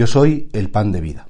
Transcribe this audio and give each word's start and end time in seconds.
Yo 0.00 0.06
soy 0.06 0.48
el 0.54 0.70
pan 0.70 0.92
de 0.92 1.02
vida. 1.02 1.28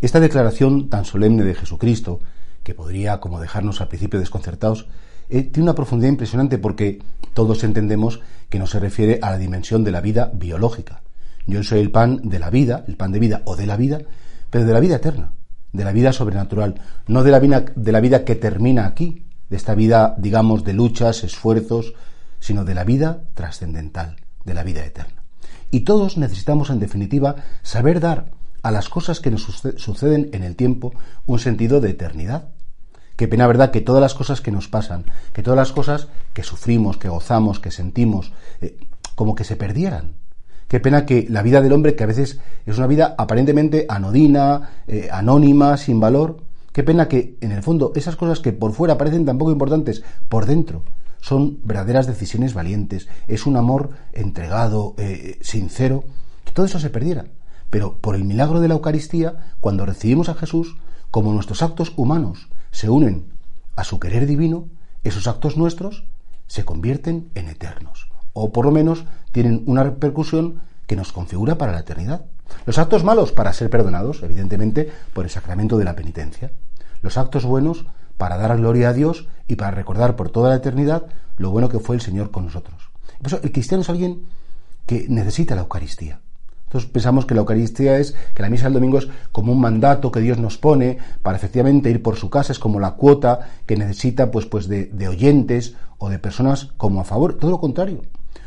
Esta 0.00 0.18
declaración 0.18 0.88
tan 0.88 1.04
solemne 1.04 1.44
de 1.44 1.54
Jesucristo, 1.54 2.20
que 2.62 2.72
podría 2.72 3.20
como 3.20 3.38
dejarnos 3.38 3.82
al 3.82 3.88
principio 3.88 4.18
desconcertados, 4.18 4.88
eh, 5.28 5.42
tiene 5.42 5.64
una 5.64 5.74
profundidad 5.74 6.08
impresionante 6.08 6.56
porque 6.56 7.02
todos 7.34 7.64
entendemos 7.64 8.20
que 8.48 8.58
no 8.58 8.66
se 8.66 8.80
refiere 8.80 9.18
a 9.20 9.28
la 9.28 9.36
dimensión 9.36 9.84
de 9.84 9.90
la 9.90 10.00
vida 10.00 10.30
biológica. 10.32 11.02
Yo 11.46 11.62
soy 11.62 11.80
el 11.80 11.90
pan 11.90 12.22
de 12.24 12.38
la 12.38 12.48
vida, 12.48 12.82
el 12.88 12.96
pan 12.96 13.12
de 13.12 13.18
vida 13.18 13.42
o 13.44 13.56
de 13.56 13.66
la 13.66 13.76
vida, 13.76 14.00
pero 14.48 14.64
de 14.64 14.72
la 14.72 14.80
vida 14.80 14.96
eterna, 14.96 15.32
de 15.70 15.84
la 15.84 15.92
vida 15.92 16.14
sobrenatural, 16.14 16.80
no 17.08 17.24
de 17.24 17.30
la 17.30 17.40
vida, 17.40 17.62
de 17.76 17.92
la 17.92 18.00
vida 18.00 18.24
que 18.24 18.36
termina 18.36 18.86
aquí, 18.86 19.26
de 19.50 19.56
esta 19.58 19.74
vida, 19.74 20.14
digamos, 20.16 20.64
de 20.64 20.72
luchas, 20.72 21.24
esfuerzos, 21.24 21.92
sino 22.40 22.64
de 22.64 22.74
la 22.74 22.84
vida 22.84 23.24
trascendental, 23.34 24.16
de 24.46 24.54
la 24.54 24.64
vida 24.64 24.82
eterna. 24.82 25.25
Y 25.76 25.80
todos 25.80 26.16
necesitamos, 26.16 26.70
en 26.70 26.80
definitiva, 26.80 27.36
saber 27.60 28.00
dar 28.00 28.30
a 28.62 28.70
las 28.70 28.88
cosas 28.88 29.20
que 29.20 29.30
nos 29.30 29.42
suceden 29.76 30.30
en 30.32 30.42
el 30.42 30.56
tiempo 30.56 30.94
un 31.26 31.38
sentido 31.38 31.82
de 31.82 31.90
eternidad. 31.90 32.48
Qué 33.14 33.28
pena, 33.28 33.46
¿verdad?, 33.46 33.72
que 33.72 33.82
todas 33.82 34.00
las 34.00 34.14
cosas 34.14 34.40
que 34.40 34.50
nos 34.50 34.68
pasan, 34.68 35.04
que 35.34 35.42
todas 35.42 35.58
las 35.58 35.72
cosas 35.72 36.08
que 36.32 36.42
sufrimos, 36.44 36.96
que 36.96 37.10
gozamos, 37.10 37.60
que 37.60 37.70
sentimos, 37.70 38.32
eh, 38.62 38.78
como 39.16 39.34
que 39.34 39.44
se 39.44 39.56
perdieran. 39.56 40.14
Qué 40.66 40.80
pena 40.80 41.04
que 41.04 41.26
la 41.28 41.42
vida 41.42 41.60
del 41.60 41.74
hombre, 41.74 41.94
que 41.94 42.04
a 42.04 42.06
veces 42.06 42.40
es 42.64 42.78
una 42.78 42.86
vida 42.86 43.14
aparentemente 43.18 43.84
anodina, 43.86 44.80
eh, 44.88 45.10
anónima, 45.12 45.76
sin 45.76 46.00
valor, 46.00 46.38
qué 46.72 46.84
pena 46.84 47.06
que 47.06 47.36
en 47.42 47.52
el 47.52 47.62
fondo 47.62 47.92
esas 47.94 48.16
cosas 48.16 48.40
que 48.40 48.54
por 48.54 48.72
fuera 48.72 48.96
parecen 48.96 49.26
tan 49.26 49.36
poco 49.36 49.52
importantes, 49.52 50.02
por 50.30 50.46
dentro 50.46 50.84
son 51.26 51.58
verdaderas 51.64 52.06
decisiones 52.06 52.54
valientes, 52.54 53.08
es 53.26 53.46
un 53.46 53.56
amor 53.56 53.90
entregado, 54.12 54.94
eh, 54.96 55.40
sincero, 55.40 56.04
que 56.44 56.52
todo 56.52 56.66
eso 56.66 56.78
se 56.78 56.88
perdiera. 56.88 57.24
Pero 57.68 57.98
por 57.98 58.14
el 58.14 58.22
milagro 58.22 58.60
de 58.60 58.68
la 58.68 58.74
Eucaristía, 58.74 59.56
cuando 59.60 59.84
recibimos 59.84 60.28
a 60.28 60.34
Jesús, 60.34 60.76
como 61.10 61.32
nuestros 61.32 61.62
actos 61.62 61.92
humanos 61.96 62.48
se 62.70 62.90
unen 62.90 63.26
a 63.74 63.82
su 63.82 63.98
querer 63.98 64.24
divino, 64.24 64.68
esos 65.02 65.26
actos 65.26 65.56
nuestros 65.56 66.04
se 66.46 66.64
convierten 66.64 67.28
en 67.34 67.48
eternos, 67.48 68.08
o 68.32 68.52
por 68.52 68.64
lo 68.64 68.70
menos 68.70 69.04
tienen 69.32 69.64
una 69.66 69.82
repercusión 69.82 70.60
que 70.86 70.94
nos 70.94 71.10
configura 71.10 71.58
para 71.58 71.72
la 71.72 71.80
eternidad. 71.80 72.26
Los 72.66 72.78
actos 72.78 73.02
malos 73.02 73.32
para 73.32 73.52
ser 73.52 73.68
perdonados, 73.68 74.22
evidentemente, 74.22 74.92
por 75.12 75.24
el 75.24 75.30
sacramento 75.32 75.76
de 75.76 75.86
la 75.86 75.96
penitencia. 75.96 76.52
Los 77.02 77.18
actos 77.18 77.44
buenos 77.44 77.84
para 78.16 78.36
dar 78.36 78.56
gloria 78.56 78.90
a 78.90 78.92
Dios 78.92 79.28
y 79.48 79.56
para 79.56 79.70
recordar 79.70 80.16
por 80.16 80.30
toda 80.30 80.50
la 80.50 80.56
eternidad 80.56 81.06
lo 81.36 81.50
bueno 81.50 81.68
que 81.68 81.78
fue 81.78 81.96
el 81.96 82.02
Señor 82.02 82.30
con 82.30 82.46
nosotros. 82.46 82.90
El 83.42 83.52
cristiano 83.52 83.82
es 83.82 83.90
alguien 83.90 84.22
que 84.86 85.06
necesita 85.08 85.54
la 85.54 85.62
Eucaristía. 85.62 86.20
Nosotros 86.66 86.86
pensamos 86.86 87.26
que 87.26 87.34
la 87.34 87.40
Eucaristía 87.40 87.98
es, 87.98 88.14
que 88.34 88.42
la 88.42 88.50
misa 88.50 88.64
del 88.64 88.74
domingo 88.74 88.98
es 88.98 89.08
como 89.30 89.52
un 89.52 89.60
mandato 89.60 90.10
que 90.10 90.20
Dios 90.20 90.38
nos 90.38 90.58
pone 90.58 90.98
para 91.22 91.36
efectivamente 91.36 91.90
ir 91.90 92.02
por 92.02 92.16
su 92.16 92.28
casa, 92.28 92.52
es 92.52 92.58
como 92.58 92.80
la 92.80 92.92
cuota 92.92 93.48
que 93.66 93.76
necesita 93.76 94.30
pues, 94.30 94.46
pues 94.46 94.66
de, 94.66 94.86
de 94.86 95.08
oyentes 95.08 95.74
o 95.98 96.08
de 96.08 96.18
personas 96.18 96.66
como 96.76 97.00
a 97.00 97.04
favor. 97.04 97.34
Todo 97.34 97.52
lo 97.52 97.60
contrario. 97.60 98.02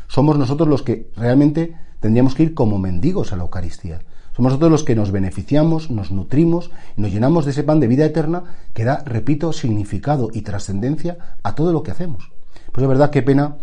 Somos 0.06 0.36
nosotros 0.36 0.68
los 0.68 0.82
que 0.82 1.10
realmente 1.16 1.74
tendríamos 2.00 2.34
que 2.34 2.42
ir 2.42 2.54
como 2.54 2.78
mendigos 2.78 3.32
a 3.32 3.36
la 3.36 3.44
Eucaristía. 3.44 4.00
Somos 4.40 4.52
nosotros 4.52 4.70
los 4.70 4.84
que 4.84 4.96
nos 4.96 5.12
beneficiamos, 5.12 5.90
nos 5.90 6.10
nutrimos 6.10 6.70
y 6.96 7.02
nos 7.02 7.12
llenamos 7.12 7.44
de 7.44 7.50
ese 7.50 7.62
pan 7.62 7.78
de 7.78 7.88
vida 7.88 8.06
eterna 8.06 8.44
que 8.72 8.86
da, 8.86 9.02
repito, 9.04 9.52
significado 9.52 10.30
y 10.32 10.40
trascendencia 10.40 11.36
a 11.42 11.54
todo 11.54 11.74
lo 11.74 11.82
que 11.82 11.90
hacemos. 11.90 12.32
Pues 12.72 12.80
de 12.80 12.86
verdad, 12.86 13.10
qué 13.10 13.20
pena 13.20 13.58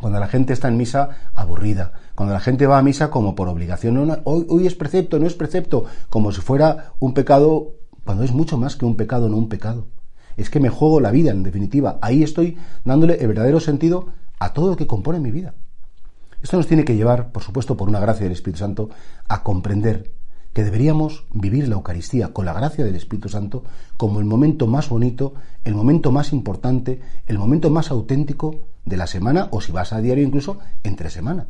cuando 0.00 0.20
la 0.20 0.28
gente 0.28 0.52
está 0.52 0.68
en 0.68 0.76
misa 0.76 1.08
aburrida, 1.34 1.94
cuando 2.14 2.32
la 2.32 2.38
gente 2.38 2.68
va 2.68 2.78
a 2.78 2.82
misa 2.84 3.10
como 3.10 3.34
por 3.34 3.48
obligación. 3.48 4.22
hoy, 4.22 4.46
hoy 4.48 4.68
es 4.68 4.76
precepto, 4.76 5.18
no 5.18 5.26
es 5.26 5.34
precepto, 5.34 5.86
como 6.10 6.30
si 6.30 6.40
fuera 6.40 6.92
un 7.00 7.12
pecado, 7.12 7.72
cuando 8.04 8.22
es 8.22 8.30
mucho 8.30 8.56
más 8.56 8.76
que 8.76 8.86
un 8.86 8.94
pecado, 8.94 9.28
no 9.28 9.36
un 9.36 9.48
pecado. 9.48 9.88
Es 10.36 10.48
que 10.48 10.60
me 10.60 10.68
juego 10.68 11.00
la 11.00 11.10
vida, 11.10 11.32
en 11.32 11.42
definitiva. 11.42 11.98
Ahí 12.00 12.22
estoy 12.22 12.56
dándole 12.84 13.14
el 13.14 13.26
verdadero 13.26 13.58
sentido 13.58 14.10
a 14.38 14.52
todo 14.52 14.70
lo 14.70 14.76
que 14.76 14.86
compone 14.86 15.18
mi 15.18 15.32
vida. 15.32 15.54
Esto 16.44 16.58
nos 16.58 16.66
tiene 16.66 16.84
que 16.84 16.94
llevar, 16.94 17.32
por 17.32 17.42
supuesto, 17.42 17.74
por 17.74 17.88
una 17.88 18.00
gracia 18.00 18.24
del 18.24 18.34
Espíritu 18.34 18.58
Santo, 18.58 18.90
a 19.28 19.42
comprender 19.42 20.12
que 20.52 20.62
deberíamos 20.62 21.24
vivir 21.32 21.66
la 21.68 21.76
Eucaristía 21.76 22.34
con 22.34 22.44
la 22.44 22.52
gracia 22.52 22.84
del 22.84 22.96
Espíritu 22.96 23.30
Santo 23.30 23.64
como 23.96 24.20
el 24.20 24.26
momento 24.26 24.66
más 24.66 24.90
bonito, 24.90 25.32
el 25.64 25.74
momento 25.74 26.12
más 26.12 26.34
importante, 26.34 27.00
el 27.26 27.38
momento 27.38 27.70
más 27.70 27.90
auténtico 27.90 28.66
de 28.84 28.98
la 28.98 29.06
semana 29.06 29.48
o 29.52 29.62
si 29.62 29.72
vas 29.72 29.94
a 29.94 30.02
diario 30.02 30.22
incluso 30.22 30.58
entre 30.82 31.08
semana. 31.08 31.46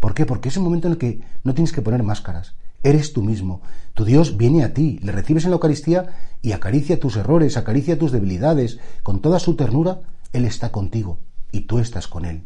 ¿Por 0.00 0.14
qué? 0.14 0.24
Porque 0.24 0.48
es 0.48 0.56
un 0.56 0.64
momento 0.64 0.88
en 0.88 0.92
el 0.92 0.98
que 0.98 1.20
no 1.44 1.52
tienes 1.52 1.72
que 1.72 1.82
poner 1.82 2.02
máscaras. 2.02 2.54
Eres 2.82 3.12
tú 3.12 3.22
mismo. 3.22 3.60
Tu 3.92 4.06
Dios 4.06 4.38
viene 4.38 4.64
a 4.64 4.72
ti, 4.72 4.98
le 5.02 5.12
recibes 5.12 5.44
en 5.44 5.50
la 5.50 5.56
Eucaristía 5.56 6.16
y 6.40 6.52
acaricia 6.52 6.98
tus 6.98 7.16
errores, 7.16 7.58
acaricia 7.58 7.98
tus 7.98 8.10
debilidades. 8.10 8.78
Con 9.02 9.20
toda 9.20 9.38
su 9.38 9.54
ternura, 9.54 10.00
Él 10.32 10.46
está 10.46 10.72
contigo 10.72 11.18
y 11.52 11.66
tú 11.66 11.78
estás 11.78 12.08
con 12.08 12.24
Él. 12.24 12.44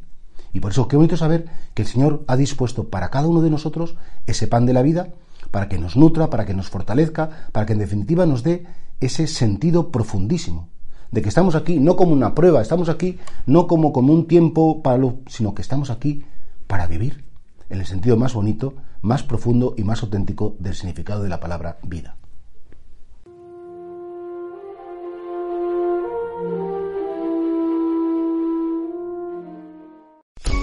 Y 0.54 0.60
por 0.60 0.70
eso 0.70 0.88
qué 0.88 0.96
bonito 0.96 1.18
saber 1.18 1.46
que 1.74 1.82
el 1.82 1.88
Señor 1.88 2.24
ha 2.28 2.36
dispuesto 2.36 2.88
para 2.88 3.10
cada 3.10 3.26
uno 3.26 3.42
de 3.42 3.50
nosotros 3.50 3.96
ese 4.26 4.46
pan 4.46 4.64
de 4.64 4.72
la 4.72 4.82
vida, 4.82 5.08
para 5.50 5.68
que 5.68 5.78
nos 5.78 5.96
nutra, 5.96 6.30
para 6.30 6.46
que 6.46 6.54
nos 6.54 6.70
fortalezca, 6.70 7.48
para 7.52 7.66
que 7.66 7.74
en 7.74 7.80
definitiva 7.80 8.24
nos 8.24 8.42
dé 8.42 8.64
ese 9.00 9.26
sentido 9.26 9.90
profundísimo 9.90 10.68
de 11.10 11.22
que 11.22 11.28
estamos 11.28 11.54
aquí 11.54 11.78
no 11.78 11.96
como 11.96 12.12
una 12.12 12.34
prueba, 12.34 12.62
estamos 12.62 12.88
aquí 12.88 13.18
no 13.46 13.66
como, 13.66 13.92
como 13.92 14.12
un 14.12 14.26
tiempo 14.26 14.82
para 14.82 14.96
lo, 14.96 15.18
sino 15.26 15.54
que 15.54 15.62
estamos 15.62 15.90
aquí 15.90 16.24
para 16.66 16.86
vivir 16.86 17.24
en 17.68 17.80
el 17.80 17.86
sentido 17.86 18.16
más 18.16 18.34
bonito, 18.34 18.74
más 19.02 19.22
profundo 19.22 19.74
y 19.76 19.84
más 19.84 20.02
auténtico 20.02 20.56
del 20.58 20.74
significado 20.74 21.22
de 21.22 21.28
la 21.28 21.40
palabra 21.40 21.78
vida. 21.82 22.16